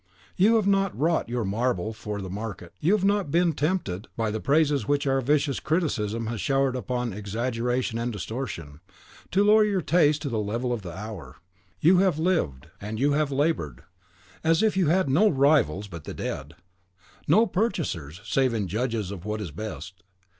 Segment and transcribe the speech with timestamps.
[0.35, 4.31] You have not wrought your marble for the market, you have not been tempted, by
[4.31, 8.79] the praises which our vicious criticism has showered upon exaggeration and distortion,
[9.29, 11.35] to lower your taste to the level of the hour;
[11.81, 13.83] you have lived, and you have laboured,
[14.43, 16.55] as if you had no rivals but in the dead,
[17.27, 20.01] no purchasers, save in judges of what is best.